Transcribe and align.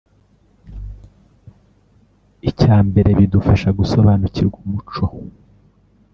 Icya 2.49 2.75
mbere 2.87 3.09
bidufasha 3.19 3.69
gusobanukirwa 3.79 4.57
umuco 4.65 5.05